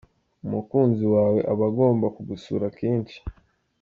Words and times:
Umukunzi 0.45 1.03
wawe 1.13 1.39
aba 1.51 1.65
agomba 1.71 2.05
kugusura 2.15 2.65
kenshi. 2.79 3.17